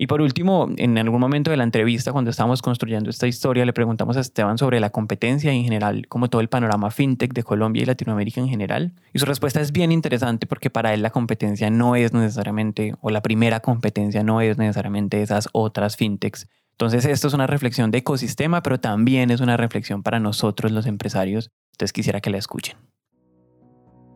Y 0.02 0.08
por 0.08 0.20
último, 0.20 0.68
en 0.78 0.98
algún 0.98 1.20
momento 1.20 1.52
de 1.52 1.56
la 1.56 1.62
entrevista, 1.62 2.10
cuando 2.10 2.32
estábamos 2.32 2.60
construyendo 2.60 3.08
esta 3.08 3.28
historia, 3.28 3.64
le 3.64 3.72
preguntamos 3.72 4.16
a 4.16 4.20
Esteban 4.20 4.58
sobre 4.58 4.80
la 4.80 4.90
competencia 4.90 5.52
en 5.52 5.62
general, 5.62 6.08
como 6.08 6.28
todo 6.28 6.40
el 6.40 6.48
panorama 6.48 6.90
fintech 6.90 7.32
de 7.32 7.44
Colombia 7.44 7.84
y 7.84 7.86
Latinoamérica 7.86 8.40
en 8.40 8.48
general. 8.48 8.94
Y 9.12 9.20
su 9.20 9.26
respuesta 9.26 9.60
es 9.60 9.70
bien 9.70 9.92
interesante 9.92 10.48
porque 10.48 10.70
para 10.70 10.92
él 10.92 11.02
la 11.02 11.10
competencia 11.10 11.70
no 11.70 11.94
es 11.94 12.12
necesariamente, 12.12 12.96
o 13.00 13.10
la 13.10 13.22
primera 13.22 13.60
competencia 13.60 14.24
no 14.24 14.40
es 14.40 14.58
necesariamente 14.58 15.22
esas 15.22 15.48
otras 15.52 15.96
fintechs. 15.96 16.48
Entonces 16.72 17.04
esto 17.04 17.28
es 17.28 17.34
una 17.34 17.46
reflexión 17.46 17.92
de 17.92 17.98
ecosistema, 17.98 18.60
pero 18.64 18.80
también 18.80 19.30
es 19.30 19.40
una 19.40 19.56
reflexión 19.56 20.02
para 20.02 20.18
nosotros 20.18 20.72
los 20.72 20.86
empresarios 20.86 21.52
usted 21.70 21.94
quisiera 21.94 22.20
que 22.20 22.30
la 22.30 22.38
escuchen. 22.38 22.76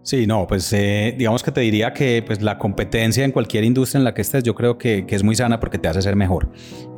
Sí, 0.07 0.25
no, 0.25 0.47
pues 0.47 0.73
eh, 0.73 1.17
digamos 1.19 1.43
que 1.43 1.51
te 1.51 1.63
diría 1.63 1.93
que 1.93 2.23
pues, 2.25 2.41
la 2.41 2.59
competencia 2.59 3.25
en 3.25 3.33
cualquier 3.33 3.65
industria 3.65 3.99
en 3.99 4.05
la 4.05 4.15
que 4.15 4.23
estés 4.23 4.45
yo 4.45 4.55
creo 4.55 4.79
que, 4.79 5.05
es 5.09 5.25
muy 5.25 5.35
sana 5.35 5.59
porque 5.59 5.79
te 5.79 5.89
hace 5.89 6.01
ser 6.01 6.15
mejor. 6.15 6.49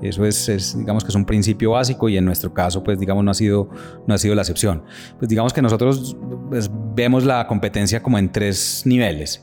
Eso 0.03 0.27
es, 0.27 0.77
digamos 0.79 1.05
que 1.05 1.09
es 1.09 1.15
un 1.15 1.25
principio 1.25 1.71
básico 1.71 2.11
y 2.11 2.19
en 2.19 2.27
nuestro 2.27 2.53
caso 2.53 2.85
pues 2.85 3.01
digamos 3.01 3.25
no 3.25 3.31
ha 3.31 3.35
sido, 3.35 3.71
no 4.07 4.13
ha 4.13 4.19
sido 4.19 4.35
la 4.35 4.43
excepción. 4.43 4.85
Pues 5.19 5.31
digamos 5.31 5.55
que 5.55 5.63
nosotros 5.63 6.19
pues, 6.51 6.71
vemos 6.95 7.25
la 7.25 7.47
competencia 7.47 8.03
como 8.03 8.19
en 8.19 8.31
tres 8.31 8.83
niveles. 8.85 9.43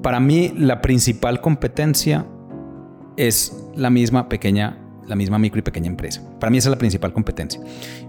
Para 0.00 0.20
mí 0.20 0.52
la 0.56 0.80
principal 0.80 1.40
competencia 1.40 2.24
es 3.16 3.64
la 3.74 3.90
misma 3.90 4.28
pequeña 4.28 4.80
la 5.08 5.16
misma 5.16 5.38
micro 5.38 5.58
y 5.58 5.62
pequeña 5.62 5.88
empresa. 5.88 6.22
Para 6.38 6.50
mí 6.50 6.58
esa 6.58 6.68
es 6.68 6.70
la 6.70 6.78
principal 6.78 7.12
competencia. 7.12 7.60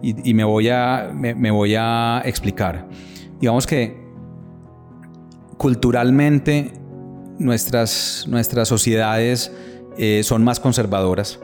Y, 0.04 0.34
me, 0.36 0.44
voy 0.44 0.70
a, 0.70 1.12
me 1.14 1.52
voy 1.52 1.76
a 1.76 2.22
explicar. 2.26 2.88
Digamos 3.40 3.68
que 3.68 4.07
culturalmente 5.58 6.72
nuestras, 7.40 8.26
nuestras 8.28 8.68
sociedades 8.68 9.52
eh, 9.98 10.22
son 10.24 10.44
más 10.44 10.60
conservadoras 10.60 11.40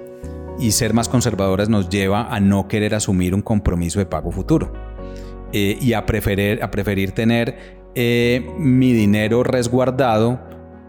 y 0.60 0.72
ser 0.72 0.94
más 0.94 1.10
conservadoras 1.10 1.70
nos 1.70 1.90
lleva 1.90 2.34
a 2.34 2.40
no 2.40 2.68
querer 2.68 2.94
asumir 2.96 3.34
un 3.34 3.42
compromiso 3.42 4.00
de 4.00 4.06
pago 4.06 4.32
futuro 4.32 4.72
eh, 5.52 5.78
y 5.82 5.94
a 5.94 6.06
preferir, 6.06 6.64
a 6.64 6.70
preferir 6.70 7.12
tener 7.12 7.84
eh, 7.96 8.48
mi 8.58 8.94
dinero 8.94 9.44
resguardado 9.44 10.40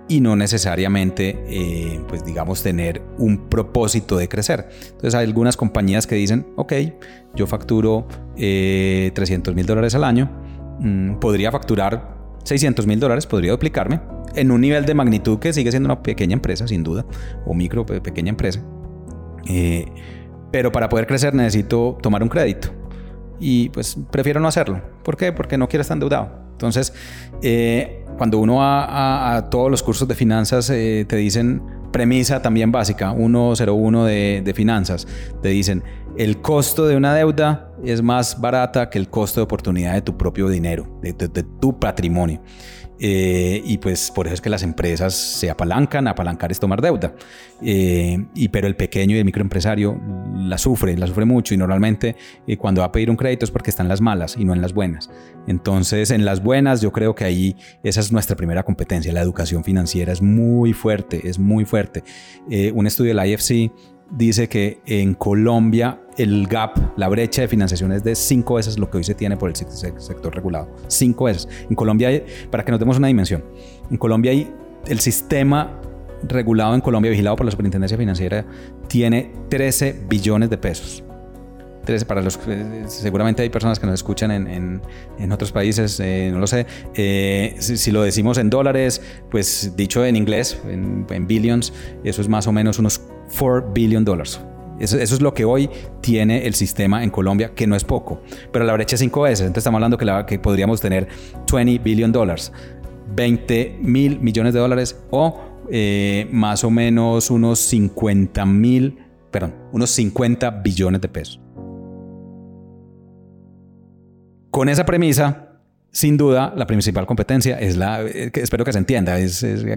y 0.07 0.21
no 0.21 0.37
necesariamente, 0.37 2.05
pues 2.09 2.27
digamos, 2.27 2.63
tener 2.63 3.01
un 3.17 3.49
propósito 3.49 4.19
de 4.19 4.29
crecer. 4.29 4.69
Entonces 4.83 5.15
hay 5.15 5.25
algunas 5.25 5.57
compañías 5.57 6.07
que 6.07 6.15
dicen, 6.15 6.47
ok, 6.57 6.75
yo 7.35 7.47
facturo 7.47 8.07
300 8.37 9.55
mil 9.55 9.65
dólares 9.65 9.95
al 9.95 10.05
año, 10.05 10.31
mm, 10.79 11.21
podría 11.21 11.51
facturar 11.51 12.24
600 12.45 12.87
mil 12.87 13.01
dólares 13.01 13.27
podría 13.27 13.53
duplicarme 13.53 14.01
en 14.35 14.51
un 14.51 14.61
nivel 14.61 14.85
de 14.85 14.95
magnitud 14.95 15.39
que 15.39 15.53
sigue 15.53 15.71
siendo 15.71 15.87
una 15.87 16.03
pequeña 16.03 16.35
empresa, 16.35 16.67
sin 16.67 16.83
duda, 16.83 17.05
o 17.47 17.55
micro, 17.55 17.85
pequeña 17.87 18.31
empresa. 18.31 18.63
Eh, 19.47 19.87
pero 20.51 20.73
para 20.73 20.89
poder 20.89 21.07
crecer 21.07 21.35
necesito 21.35 21.99
tomar 22.01 22.23
un 22.23 22.29
crédito. 22.29 22.69
Y 23.41 23.69
pues 23.71 23.97
prefiero 24.11 24.41
no 24.41 24.49
hacerlo. 24.49 24.81
¿Por 25.03 25.17
qué? 25.17 25.33
Porque 25.33 25.59
no 25.59 25.69
quiero 25.69 25.83
estar 25.83 25.97
endeudado. 25.97 26.45
Entonces, 26.53 26.95
eh, 27.43 28.05
cuando 28.17 28.39
uno 28.39 28.57
va 28.57 29.37
a, 29.37 29.51
todos 29.51 29.71
los 29.71 29.83
cursos 29.83 30.07
de 30.07 30.15
finanzas, 30.15 30.71
eh, 30.71 31.05
te 31.09 31.17
dicen 31.17 31.63
premisa 31.93 32.43
también 32.43 32.73
básica, 32.73 33.15
101 33.15 34.05
de, 34.05 34.43
de 34.45 34.55
finanzas, 34.55 35.07
te 35.43 35.49
dicen, 35.49 35.85
el 36.17 36.41
costo 36.41 36.87
de 36.87 36.97
una 36.97 37.15
deuda 37.15 37.73
es 37.85 38.03
más 38.03 38.41
barata 38.41 38.89
que 38.89 38.99
el 38.99 39.09
costo 39.09 39.41
de 39.41 39.45
oportunidad 39.45 39.95
de 39.95 40.03
tu 40.03 40.17
propio 40.17 40.49
dinero, 40.49 40.99
de, 41.03 41.13
tu 41.61 41.79
patrimonio. 41.79 42.41
Eh, 43.01 43.61
y 43.65 43.79
pues 43.79 44.13
por 44.13 44.27
eso 44.27 44.35
es 44.35 44.41
que 44.41 44.49
las 44.49 44.63
empresas 44.63 45.15
se 45.15 45.51
apalancan, 45.51 46.07
apalancar 46.07 46.53
es 46.53 46.61
tomar 46.61 46.81
deuda. 46.81 47.13
Eh, 47.61 48.25
y 48.35 48.49
pero 48.49 48.69
el 48.69 48.77
pequeño 48.77 49.17
y 49.17 49.19
el 49.19 49.25
microempresario 49.25 50.01
la 50.37 50.57
sufre, 50.59 50.97
la 50.97 51.09
sufre 51.09 51.25
mucho 51.25 51.55
y 51.55 51.57
normalmente 51.57 52.15
eh, 52.47 52.57
cuando 52.57 52.83
va 52.83 52.87
a 52.87 52.93
pedir 52.93 53.11
un 53.11 53.17
crédito 53.17 53.45
es 53.45 53.51
porque 53.51 53.71
está 53.71 53.83
en 53.83 53.89
las 53.89 54.01
malas 54.01 54.37
y 54.39 54.45
no 54.45 54.53
en 54.53 54.61
las 54.61 54.73
buenas. 54.73 55.11
Entonces 55.49 56.13
en 56.13 56.25
las 56.25 56.43
buenas 56.43 56.81
yo 56.81 56.93
creo 56.93 57.17
que 57.17 57.25
ahí 57.25 57.57
esa 57.83 58.01
es 58.01 58.13
nuestra 58.13 58.37
primera 58.37 58.63
competencia, 58.63 59.13
la 59.13 59.23
educación 59.23 59.65
financiera 59.65 60.13
es 60.13 60.23
muy 60.23 60.73
fuerte, 60.73 61.29
es 61.29 61.39
muy 61.39 61.65
fuerte. 61.65 62.05
un 62.73 62.87
estudio 62.87 63.15
del 63.15 63.27
IFC 63.29 63.73
dice 64.11 64.49
que 64.49 64.81
en 64.87 65.15
Colombia 65.15 66.01
el 66.17 66.47
gap, 66.47 66.97
la 66.97 67.09
brecha 67.09 67.43
de 67.43 67.49
financiación 67.49 67.93
es 67.93 68.05
de 68.05 68.15
cinco 68.15 68.55
veces 68.55 68.79
lo 68.79 68.91
que 68.91 68.99
hoy 68.99 69.05
se 69.05 69.15
tiene 69.15 69.37
por 69.37 69.51
el 69.51 69.57
sector 69.57 70.35
regulado. 70.35 70.69
Cinco 70.89 71.25
veces. 71.25 71.49
En 71.69 71.75
Colombia, 71.75 72.23
para 72.51 72.65
que 72.65 72.71
nos 72.71 72.81
demos 72.81 72.99
una 72.99 73.09
dimensión, 73.09 73.45
en 73.91 73.97
Colombia 73.97 74.31
hay 74.31 74.53
el 74.87 75.01
sistema 75.01 75.81
regulado 76.23 76.75
en 76.75 76.81
Colombia, 76.81 77.11
vigilado 77.11 77.37
por 77.37 77.45
la 77.45 77.51
Superintendencia 77.51 77.99
Financiera, 77.99 78.47
tiene 78.89 79.33
13 79.49 80.05
billones 80.09 80.51
de 80.51 80.59
pesos. 80.59 81.03
13 81.85 82.07
para 82.07 82.23
los 82.23 82.39
seguramente 82.87 83.43
hay 83.43 83.51
personas 83.51 83.79
que 83.79 83.87
nos 83.87 83.95
escuchan 83.95 84.31
en, 84.31 84.81
en, 85.19 85.33
otros 85.33 85.53
países, 85.53 86.01
eh, 86.01 86.31
no 86.33 86.39
lo 86.39 86.47
sé. 86.47 86.67
Eh, 86.95 87.57
si, 87.59 87.91
lo 87.91 88.03
decimos 88.03 88.39
en 88.39 88.49
dólares, 88.49 89.03
pues 89.31 89.77
dicho 89.77 90.05
en 90.05 90.17
inglés, 90.17 90.59
en, 90.67 91.07
en 91.11 91.27
billions, 91.27 91.75
eso 92.03 92.23
es 92.23 92.29
más 92.29 92.47
o 92.47 92.53
menos 92.53 92.79
unos 92.79 93.03
4 93.39 93.73
billion 93.73 94.05
dollars. 94.05 94.41
Eso, 94.79 94.99
es 94.99 95.21
lo 95.21 95.33
que 95.33 95.45
hoy 95.45 95.71
tiene 96.01 96.47
el 96.47 96.55
sistema 96.55 97.05
en 97.05 97.11
Colombia, 97.11 97.55
que 97.55 97.67
no 97.67 97.77
es 97.77 97.85
poco. 97.85 98.21
Pero 98.53 98.65
la 98.65 98.73
brecha 98.73 98.97
es 98.97 99.01
cinco 99.01 99.23
veces. 99.23 99.43
Entonces 99.43 99.63
estamos 99.63 99.79
hablando 99.79 99.99
que, 99.99 100.05
la, 100.05 100.27
que 100.27 100.39
podríamos 100.39 100.81
tener 100.81 101.09
20 101.51 101.79
billion 101.79 102.11
dollars, 102.11 102.53
20 103.15 103.79
mil 103.81 104.19
millones 104.21 104.53
de 104.53 104.61
dólares 104.61 104.99
o 105.11 105.41
eh, 105.71 106.29
más 106.31 106.65
o 106.65 106.71
menos 106.71 107.31
unos 107.31 107.61
50 107.61 108.45
mil, 108.47 108.99
perdón, 109.31 109.55
unos 109.73 109.91
50 109.91 110.51
billones 110.51 111.01
de 111.01 111.09
pesos. 111.09 111.41
Con 114.51 114.69
esa 114.69 114.85
premisa, 114.85 115.44
sin 115.95 116.17
duda, 116.17 116.53
la 116.57 116.67
principal 116.67 117.07
competencia 117.07 117.57
es 117.61 117.77
la, 117.77 118.03
eh, 118.03 118.31
espero 118.35 118.65
que 118.65 118.73
se 118.73 118.79
entienda, 118.79 119.17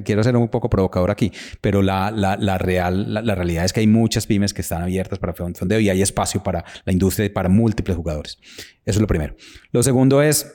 quiero 0.04 0.24
ser 0.24 0.36
un 0.36 0.48
poco 0.48 0.68
provocador 0.68 1.12
aquí, 1.12 1.32
pero 1.62 1.84
la, 1.84 2.10
la, 2.10 2.58
real, 2.58 3.14
la, 3.14 3.36
realidad 3.36 3.66
es 3.66 3.72
que 3.72 3.82
hay 3.82 3.88
muchas 3.88 4.26
pymes 4.26 4.52
que 4.52 4.62
están 4.62 4.82
abiertas 4.82 5.20
para 5.20 5.34
fondeo 5.34 5.80
y 5.80 5.92
hay 5.92 6.02
espacio 6.02 6.42
para 6.42 6.66
la 6.86 6.92
industria 6.92 7.28
y 7.28 7.30
para 7.30 7.50
múltiples 7.50 7.96
jugadores. 7.96 8.40
Eso 8.84 8.98
es 8.98 9.02
lo 9.02 9.06
primero. 9.06 9.36
Lo 9.72 9.84
segundo 9.84 10.24
es, 10.24 10.52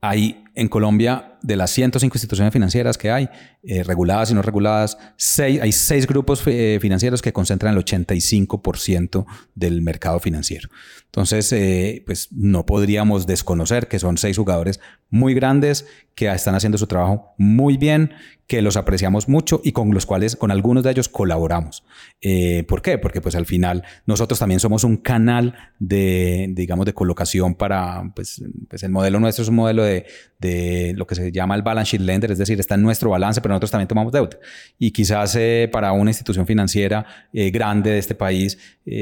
hay 0.00 0.42
en 0.56 0.66
Colombia, 0.66 1.33
de 1.44 1.56
las 1.56 1.70
105 1.72 2.16
instituciones 2.16 2.52
financieras 2.52 2.96
que 2.96 3.10
hay, 3.10 3.28
eh, 3.62 3.82
reguladas 3.84 4.30
y 4.30 4.34
no 4.34 4.40
reguladas, 4.40 4.96
hay 5.38 5.72
seis 5.72 6.06
grupos 6.06 6.42
eh, 6.46 6.78
financieros 6.80 7.20
que 7.20 7.34
concentran 7.34 7.74
el 7.74 7.84
85% 7.84 9.26
del 9.54 9.82
mercado 9.82 10.20
financiero. 10.20 10.70
Entonces, 11.14 11.52
eh, 11.52 12.02
pues 12.06 12.32
no 12.32 12.66
podríamos 12.66 13.26
desconocer 13.26 13.86
que 13.86 14.00
son 14.00 14.18
seis 14.18 14.36
jugadores 14.36 14.80
muy 15.10 15.32
grandes 15.32 15.86
que 16.16 16.26
están 16.32 16.56
haciendo 16.56 16.76
su 16.76 16.88
trabajo 16.88 17.34
muy 17.38 17.76
bien, 17.76 18.12
que 18.46 18.62
los 18.62 18.76
apreciamos 18.76 19.28
mucho 19.28 19.60
y 19.62 19.70
con 19.70 19.94
los 19.94 20.06
cuales, 20.06 20.34
con 20.34 20.50
algunos 20.50 20.82
de 20.82 20.90
ellos 20.90 21.08
colaboramos. 21.08 21.84
Eh, 22.20 22.64
¿Por 22.64 22.82
qué? 22.82 22.98
Porque 22.98 23.20
pues 23.20 23.36
al 23.36 23.46
final 23.46 23.84
nosotros 24.06 24.40
también 24.40 24.58
somos 24.60 24.82
un 24.82 24.96
canal 24.96 25.54
de, 25.78 26.48
digamos, 26.50 26.84
de 26.84 26.94
colocación 26.94 27.54
para, 27.54 28.12
pues, 28.14 28.42
pues 28.68 28.82
el 28.82 28.90
modelo 28.90 29.20
nuestro 29.20 29.42
es 29.42 29.48
un 29.48 29.54
modelo 29.54 29.84
de, 29.84 30.06
de, 30.40 30.94
lo 30.96 31.06
que 31.06 31.14
se 31.14 31.30
llama 31.34 31.54
el 31.54 31.62
balance 31.62 31.90
sheet 31.90 32.00
lender, 32.00 32.30
es 32.30 32.38
decir, 32.38 32.58
está 32.58 32.76
en 32.76 32.82
nuestro 32.82 33.10
balance, 33.10 33.40
pero 33.40 33.52
nosotros 33.52 33.70
también 33.70 33.88
tomamos 33.88 34.12
deuda. 34.12 34.38
Y 34.78 34.90
quizás 34.90 35.36
eh, 35.36 35.68
para 35.70 35.92
una 35.92 36.10
institución 36.10 36.46
financiera 36.46 37.04
grande 37.32 37.90
de 37.90 37.98
este 37.98 38.14
país, 38.14 38.58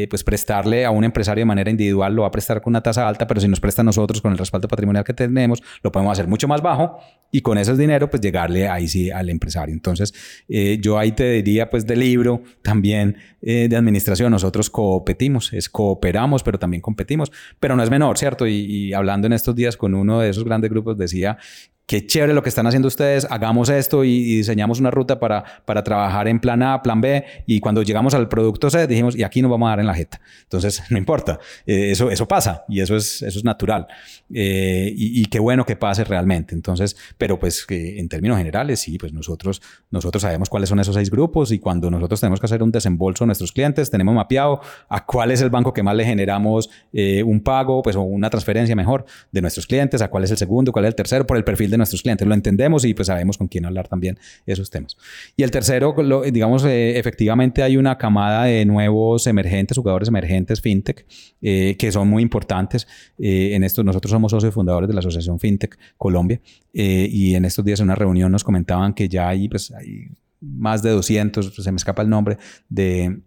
pues 0.09 0.25
prestarle 0.25 0.85
a 0.85 0.91
un 0.91 1.05
empresario 1.05 1.43
de 1.43 1.47
manera 1.47 1.71
individual 1.71 2.15
lo 2.15 2.23
va 2.23 2.29
a 2.29 2.31
prestar 2.31 2.61
con 2.61 2.73
una 2.73 2.83
tasa 2.83 3.07
alta, 3.07 3.27
pero 3.27 3.41
si 3.41 3.49
nos 3.49 3.61
presta 3.61 3.83
a 3.83 3.85
nosotros 3.85 4.21
con 4.21 4.33
el 4.33 4.39
respaldo 4.39 4.69
patrimonial 4.69 5.05
que 5.05 5.13
tenemos, 5.13 5.63
lo 5.83 5.93
podemos 5.93 6.13
hacer 6.13 6.27
mucho 6.27 6.49
más 6.49 6.63
bajo 6.63 6.99
y 7.31 7.41
con 7.41 7.59
ese 7.59 7.77
dinero 7.77 8.09
pues 8.11 8.21
llegarle 8.21 8.69
ahí 8.69 8.89
sí 8.89 9.11
al 9.11 9.31
empresario. 9.31 9.75
Entonces 9.75 10.15
eh, 10.49 10.79
yo 10.81 10.99
ahí 10.99 11.13
te 11.13 11.31
diría 11.33 11.71
pues 11.71 11.87
de 11.87 11.97
libro 11.97 12.43
también 12.63 13.17
eh, 13.41 13.69
de 13.69 13.77
administración, 13.77 14.31
nosotros 14.31 14.71
competimos, 14.71 15.53
es 15.53 15.69
cooperamos, 15.69 16.43
pero 16.43 16.59
también 16.59 16.81
competimos, 16.81 17.33
pero 17.59 17.77
no 17.77 17.83
es 17.83 17.91
menor, 17.91 18.19
¿cierto? 18.19 18.47
y 18.47 18.93
hablando 18.93 19.27
en 19.27 19.33
estos 19.33 19.55
días 19.55 19.77
con 19.77 19.95
uno 19.95 20.21
de 20.21 20.31
esos 20.31 20.45
grandes 20.45 20.71
grupos 20.71 20.97
decía 20.97 21.39
qué 21.87 22.07
chévere 22.07 22.33
lo 22.33 22.43
que 22.43 22.49
están 22.49 22.67
haciendo 22.67 22.89
ustedes, 22.89 23.27
hagamos 23.31 23.69
esto 23.69 24.05
y, 24.05 24.37
diseñamos 24.37 24.81
una 24.81 24.91
ruta 24.91 25.19
para, 25.19 25.45
para 25.65 25.83
trabajar 25.83 26.29
en 26.29 26.41
plan 26.41 26.63
A, 26.63 26.83
plan 26.83 27.01
B, 27.01 27.25
y 27.47 27.61
cuando 27.61 27.83
llegamos 27.83 28.15
al 28.15 28.29
producto 28.29 28.71
C 28.71 28.87
dijimos, 28.87 29.17
y 29.17 29.23
aquí 29.23 29.43
nos 29.43 29.51
vamos 29.51 29.67
a 29.67 29.71
dar 29.71 29.81
en 29.81 29.87
la 29.87 29.95
jeta. 29.95 30.21
Entonces, 30.43 30.83
no 30.91 30.99
importa, 30.99 31.39
eh, 31.67 31.91
eso, 31.91 32.11
eso 32.11 32.27
pasa 32.27 32.65
y 32.69 32.81
eso 32.81 32.97
es, 32.97 33.23
eso 33.23 33.39
es 33.39 33.45
natural. 33.45 33.87
Eh, 34.33 34.93
y, 34.95 35.25
qué 35.27 35.39
bueno 35.39 35.65
que 35.65 35.77
pase 35.77 36.05
realmente. 36.05 36.55
Entonces, 36.55 36.97
pero 37.19 37.39
pues 37.39 37.65
en 37.69 38.09
términos 38.09 38.39
generales, 38.39 38.81
sí, 38.81 38.99
pues 38.99 39.13
nosotros, 39.13 39.63
nosotros 39.91 40.23
sabemos 40.23 40.49
cuáles 40.49 40.69
son 40.69 40.81
esos 40.81 40.95
seis 40.95 41.11
grupos 41.11 41.53
y 41.53 41.59
cuando 41.59 41.91
nosotros 41.91 42.21
tenemos 42.21 42.41
que 42.41 42.47
hacer 42.47 42.63
un 42.63 42.71
desembolso 42.71 43.25
a 43.25 43.27
nuestros 43.27 43.53
clientes, 43.53 43.91
tenemos 43.91 44.15
mapeado 44.15 44.61
a 44.89 45.05
cuál 45.05 45.31
es 45.31 45.41
el 45.41 45.51
banco 45.51 45.73
que 45.73 45.83
más 45.83 45.97
le 45.97 46.05
generamos 46.05 46.71
eh, 46.93 47.23
un 47.23 47.41
pago, 47.41 47.83
pues 47.83 47.97
o 47.97 48.03
una 48.03 48.31
transferencia 48.31 48.75
mejor 48.77 49.05
de 49.31 49.41
nuestros 49.41 49.67
clientes, 49.67 50.03
a 50.03 50.09
cuál 50.09 50.25
es 50.25 50.31
el 50.31 50.37
segundo, 50.37 50.73
cuál 50.73 50.85
es 50.87 50.91
el 50.91 50.95
tercero, 50.95 51.27
por 51.27 51.37
el 51.37 51.45
perfil 51.45 51.71
de 51.73 51.79
nuestros 51.79 52.03
clientes. 52.03 52.27
Lo 52.27 52.35
entendemos 52.35 52.85
y 52.85 52.95
pues 52.95 53.09
sabemos 53.09 53.37
con 53.37 53.49
quién 53.49 53.65
hablar 53.65 53.89
también 53.89 54.19
esos 54.47 54.71
temas. 54.71 54.97
Y 55.37 55.43
el 55.43 55.51
tercero, 55.51 55.95
digamos, 56.31 56.65
eh, 56.65 56.99
efectivamente 56.99 57.63
hay 57.63 57.77
una 57.77 57.99
camada 57.99 58.45
de 58.45 58.65
nuevos 58.65 59.27
emergentes, 59.27 59.77
jugadores 59.77 60.09
emergentes 60.09 60.61
fintech, 60.61 61.05
eh, 61.41 61.77
que 61.79 61.91
son 61.91 62.09
muy 62.09 62.23
importantes. 62.23 62.87
Eh, 63.19 63.55
en 63.55 63.65
esto 63.65 63.83
nosotros 63.83 64.11
somos 64.11 64.31
socios 64.31 64.55
fundadores 64.55 64.89
de 64.89 64.95
la 64.95 65.01
Asociación 65.01 65.41
Fintech 65.41 65.79
Colombia 65.97 66.41
y 66.73 67.35
en 67.35 67.45
estos 67.45 67.65
días 67.65 67.81
en 67.81 67.85
una 67.85 67.95
reunión 67.95 68.31
nos 68.31 68.45
comentaban 68.45 68.95
que 68.95 69.09
ya 69.09 69.29
hay, 69.29 69.49
pues, 69.49 69.73
hay 69.73 70.09
más 70.41 70.83
de 70.83 70.91
200, 70.91 71.55
se 71.55 71.73
me 71.73 71.77
escapa 71.77 72.03
el 72.03 72.09
nombre, 72.09 72.39
de 72.69 73.21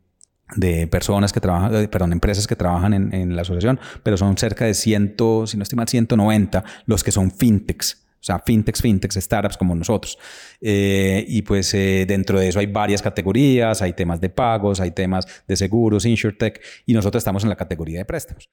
de 0.56 0.86
personas 0.86 1.34
que 1.34 1.40
trabajan, 1.40 1.88
perdón, 1.88 2.14
empresas 2.14 2.46
que 2.46 2.56
trabajan 2.56 2.94
en, 2.94 3.14
en, 3.14 3.36
la 3.36 3.42
asociación, 3.42 3.80
pero 4.04 4.16
son 4.16 4.38
cerca 4.38 4.66
de 4.66 4.76
100, 4.76 5.16
si 5.48 5.58
no 5.58 5.64
estoy 5.64 5.76
mal, 5.76 5.88
190 5.88 6.64
los 6.86 7.04
que 7.04 7.12
son 7.12 7.32
fintechs. 7.32 8.05
O 8.26 8.32
sea, 8.34 8.40
fintechs, 8.40 8.82
fintechs, 8.82 9.18
startups 9.18 9.56
como 9.56 9.76
nosotros. 9.76 10.18
Eh, 10.60 11.24
y 11.28 11.44
pues 11.44 11.72
eh, 11.76 12.06
dentro 12.08 12.40
de 12.40 12.48
eso 12.48 12.58
hay 12.58 12.66
varias 12.66 13.04
categorías, 13.04 13.84
hay 13.84 13.94
temas 13.94 14.20
de 14.20 14.32
pagos, 14.32 14.80
hay 14.80 14.90
temas 14.90 15.28
de 15.48 15.56
seguros, 15.56 16.08
insurtech, 16.08 16.60
y 16.88 16.94
nosotros 16.94 17.22
estamos 17.22 17.44
en 17.44 17.50
la 17.50 17.56
categoría 17.56 18.00
de 18.00 18.06
préstamos. 18.06 18.50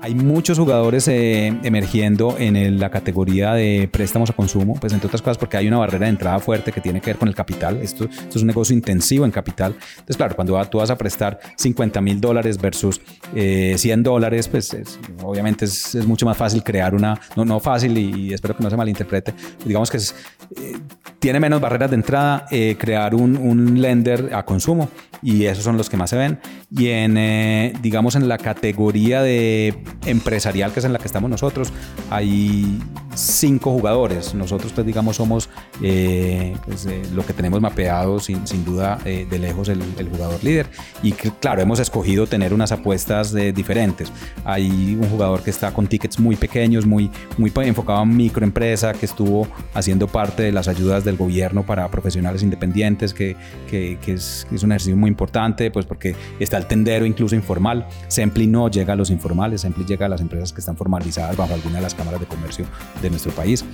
Hay 0.00 0.14
muchos 0.14 0.58
jugadores 0.58 1.08
eh, 1.08 1.48
emergiendo 1.64 2.36
en 2.38 2.78
la 2.78 2.88
categoría 2.88 3.54
de 3.54 3.88
préstamos 3.90 4.30
a 4.30 4.32
consumo, 4.32 4.74
pues 4.80 4.92
entre 4.92 5.08
otras 5.08 5.20
cosas 5.22 5.38
porque 5.38 5.56
hay 5.56 5.66
una 5.66 5.78
barrera 5.78 6.04
de 6.04 6.10
entrada 6.10 6.38
fuerte 6.38 6.70
que 6.70 6.80
tiene 6.80 7.00
que 7.00 7.10
ver 7.10 7.16
con 7.16 7.26
el 7.26 7.34
capital. 7.34 7.78
Esto, 7.78 8.04
esto 8.04 8.38
es 8.38 8.42
un 8.42 8.46
negocio 8.46 8.76
intensivo 8.76 9.24
en 9.24 9.32
capital. 9.32 9.74
Entonces, 9.90 10.16
claro, 10.16 10.36
cuando 10.36 10.64
tú 10.66 10.78
vas 10.78 10.90
a 10.90 10.96
prestar 10.96 11.40
50 11.56 12.00
mil 12.00 12.20
dólares 12.20 12.58
versus 12.58 13.00
100 13.32 13.34
eh, 13.34 13.96
dólares, 13.98 14.46
pues 14.46 14.76
obviamente 15.22 15.64
es, 15.64 15.96
es, 15.96 16.06
mucho 16.06 16.26
más 16.26 16.36
fácil 16.36 16.62
crear 16.62 16.94
una, 16.94 17.20
no, 17.34 17.44
no 17.44 17.58
fácil 17.58 17.98
y, 17.98 18.32
espero 18.32 18.56
que 18.56 18.62
no 18.62 18.70
se 18.70 18.76
malinterprete, 18.76 19.34
digamos 19.64 19.90
que 19.90 19.96
es, 19.96 20.14
eh, 20.56 20.78
tiene 21.18 21.40
menos 21.40 21.60
barreras 21.60 21.90
de 21.90 21.96
entrada 21.96 22.46
crear 22.78 23.16
un, 23.16 23.36
un, 23.36 23.82
lender 23.82 24.30
a 24.32 24.44
consumo 24.44 24.88
y 25.22 25.44
esos 25.44 25.64
son 25.64 25.76
los 25.76 25.88
que 25.90 25.96
más 25.96 26.10
se 26.10 26.16
ven. 26.16 26.38
Y 26.70 26.88
en, 26.88 27.72
digamos, 27.82 28.14
en 28.16 28.28
la 28.28 28.38
categoría 28.38 29.22
de 29.22 29.82
empresarial, 30.06 30.72
que 30.72 30.80
es 30.80 30.84
en 30.84 30.92
la 30.92 30.98
que 30.98 31.06
estamos 31.06 31.30
nosotros, 31.30 31.72
hay 32.10 32.80
cinco 33.18 33.72
jugadores. 33.72 34.34
Nosotros, 34.34 34.72
pues, 34.72 34.86
digamos, 34.86 35.16
somos 35.16 35.50
eh, 35.82 36.56
pues, 36.64 36.86
eh, 36.86 37.02
lo 37.14 37.26
que 37.26 37.32
tenemos 37.32 37.60
mapeado, 37.60 38.20
sin, 38.20 38.46
sin 38.46 38.64
duda, 38.64 38.98
eh, 39.04 39.26
de 39.28 39.38
lejos 39.38 39.68
el, 39.68 39.82
jugador 40.08 40.42
líder. 40.42 40.66
Y 41.02 41.12
claro, 41.12 41.60
hemos 41.60 41.80
escogido 41.80 42.26
tener 42.26 42.54
unas 42.54 42.72
apuestas 42.72 43.34
diferentes. 43.54 44.12
Hay 44.44 44.96
un 44.98 45.08
jugador 45.10 45.42
que 45.42 45.50
está 45.50 45.72
con 45.72 45.86
tickets 45.86 46.18
muy 46.18 46.36
pequeños, 46.36 46.86
muy, 46.86 47.10
muy 47.36 47.52
enfocado 47.56 48.02
en 48.02 48.16
microempresa, 48.16 48.92
que 48.92 49.06
estuvo 49.06 49.46
haciendo 49.74 50.06
parte 50.06 50.44
de 50.44 50.52
las 50.52 50.68
ayudas 50.68 51.04
del 51.04 51.16
gobierno 51.16 51.64
para 51.64 51.88
profesionales 51.90 52.42
independientes, 52.42 53.12
que, 53.12 53.36
que, 53.68 53.98
que 54.00 54.14
es, 54.14 54.46
es, 54.52 54.62
un 54.62 54.72
ejercicio 54.72 54.96
muy 54.96 55.07
importante, 55.08 55.70
pues 55.70 55.86
porque 55.86 56.14
está 56.38 56.56
el 56.56 56.66
tendero 56.66 57.04
incluso 57.04 57.34
informal. 57.34 57.86
Sempli 58.08 58.46
no 58.46 58.70
llega 58.70 58.92
a 58.92 58.96
los 58.96 59.10
informales, 59.10 59.62
Sempli 59.62 59.84
llega 59.84 60.06
a 60.06 60.08
las 60.08 60.20
empresas 60.20 60.52
que 60.52 60.60
están 60.60 60.76
formalizadas 60.76 61.36
bajo 61.36 61.54
alguna 61.54 61.76
de 61.76 61.82
las 61.82 61.94
cámaras 61.94 62.20
de 62.20 62.26
comercio 62.26 62.66
de 63.02 63.10
nuestro 63.10 63.32
país. 63.32 63.64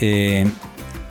Eh, 0.00 0.46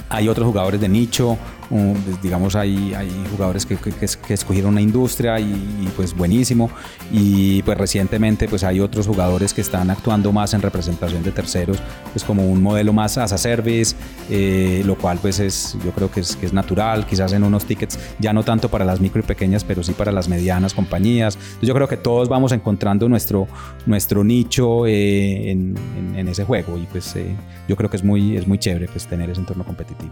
hay 0.10 0.28
otros 0.28 0.46
jugadores 0.46 0.80
de 0.80 0.90
nicho, 0.90 1.38
pues, 1.74 2.22
digamos, 2.22 2.56
hay, 2.56 2.94
hay 2.94 3.10
jugadores 3.32 3.66
que, 3.66 3.78
que, 3.78 4.34
escogieron 4.34 4.74
una 4.74 4.82
industria 4.82 5.40
y, 5.40 5.90
pues 5.96 6.16
buenísimo. 6.16 6.70
Y 7.12 7.64
pues 7.64 7.78
recientemente 7.78 8.48
pues 8.48 8.64
hay 8.64 8.80
otros 8.80 9.08
jugadores 9.08 9.54
que 9.54 9.62
están 9.62 9.90
actuando 9.90 10.32
más 10.32 10.54
en 10.54 10.62
representación 10.62 11.24
de 11.24 11.32
terceros, 11.32 11.78
pues 12.12 12.24
como 12.24 12.48
un 12.48 12.62
modelo 12.62 12.94
más 12.94 13.18
as 13.18 13.34
a 13.34 13.38
service, 13.38 13.96
eh, 14.30 14.84
lo 14.86 14.98
cual 14.98 15.18
pues 15.22 15.40
es, 15.40 15.78
yo 15.84 15.92
creo 15.92 16.12
que 16.12 16.20
es, 16.20 16.36
que 16.36 16.46
es 16.46 16.54
natural, 16.54 17.06
quizás 17.06 17.34
en 17.34 17.44
unos 17.44 17.66
tickets 17.66 17.98
ya 18.20 18.34
no 18.34 18.44
tanto 18.44 18.70
para 18.70 18.86
las 18.86 19.00
micro 19.00 19.22
y 19.22 19.24
pequeñas, 19.24 19.64
pero 19.64 19.84
sí 19.84 19.94
para 19.94 20.12
las 20.12 20.28
medianas 20.28 20.74
compañías. 20.74 21.36
Entonces 21.36 21.68
yo 21.68 21.74
creo 21.74 21.88
que 21.88 21.98
todos 21.98 22.30
vamos 22.30 22.52
encontrando 22.52 23.10
nuestro, 23.10 23.48
nuestro 23.86 24.24
nicho 24.24 24.86
eh, 24.86 25.52
en, 25.52 25.76
en, 26.16 26.28
ese 26.28 26.44
juego 26.44 26.78
y 26.78 26.86
pues 26.86 27.16
eh, 27.16 27.36
yo 27.68 27.76
creo 27.76 27.90
que 27.90 27.98
es 27.98 28.04
muy, 28.04 28.38
es 28.38 28.48
muy 28.48 28.58
chévere 28.58 28.88
pues 28.88 29.08
tener 29.08 29.30
ese 29.30 29.42
entorno 29.42 29.64
competitivo. 29.64 30.12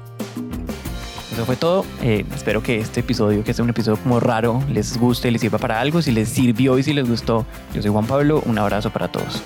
Eso 1.32 1.46
fue 1.46 1.56
todo. 1.56 1.86
Eh, 2.02 2.26
espero 2.36 2.62
que 2.62 2.80
este 2.80 3.00
episodio, 3.00 3.44
que 3.44 3.52
es 3.52 3.60
un 3.60 3.70
episodio 3.70 3.98
como 4.02 4.20
raro, 4.20 4.62
les 4.70 4.98
guste, 4.98 5.32
les 5.32 5.42
sirva 5.42 5.58
para 5.58 5.80
algo. 5.80 6.02
Si 6.02 6.12
les 6.12 6.28
sirvió 6.30 6.78
y 6.78 6.84
si 6.84 6.94
les 6.94 7.08
gustó, 7.08 7.46
yo 7.74 7.82
soy 7.82 7.92
Juan 7.92 8.06
Pablo. 8.06 8.44
Un 8.46 8.58
abrazo 8.58 8.90
para 8.90 9.08
todos. 9.08 9.42